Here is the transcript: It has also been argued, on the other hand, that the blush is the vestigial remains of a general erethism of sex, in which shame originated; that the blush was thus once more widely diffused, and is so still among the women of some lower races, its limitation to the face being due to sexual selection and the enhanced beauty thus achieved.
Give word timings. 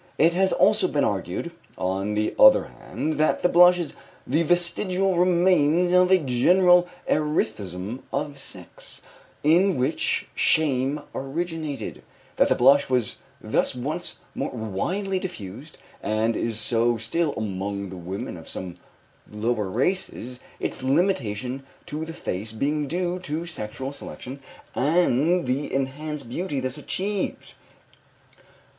It 0.17 0.33
has 0.33 0.51
also 0.51 0.87
been 0.87 1.03
argued, 1.03 1.51
on 1.77 2.15
the 2.15 2.33
other 2.39 2.63
hand, 2.63 3.19
that 3.19 3.43
the 3.43 3.49
blush 3.49 3.77
is 3.77 3.95
the 4.25 4.41
vestigial 4.41 5.15
remains 5.15 5.91
of 5.91 6.09
a 6.09 6.17
general 6.17 6.87
erethism 7.07 7.99
of 8.11 8.39
sex, 8.39 9.01
in 9.43 9.77
which 9.77 10.27
shame 10.33 11.01
originated; 11.13 12.01
that 12.37 12.49
the 12.49 12.55
blush 12.55 12.89
was 12.89 13.19
thus 13.39 13.75
once 13.75 14.21
more 14.33 14.49
widely 14.49 15.19
diffused, 15.19 15.77
and 16.01 16.35
is 16.35 16.59
so 16.59 16.97
still 16.97 17.33
among 17.37 17.89
the 17.91 17.95
women 17.95 18.37
of 18.37 18.49
some 18.49 18.77
lower 19.31 19.69
races, 19.69 20.39
its 20.59 20.81
limitation 20.81 21.61
to 21.85 22.05
the 22.05 22.13
face 22.13 22.51
being 22.51 22.87
due 22.87 23.19
to 23.19 23.45
sexual 23.45 23.91
selection 23.91 24.39
and 24.73 25.45
the 25.45 25.71
enhanced 25.71 26.27
beauty 26.27 26.59
thus 26.59 26.79
achieved. 26.79 27.53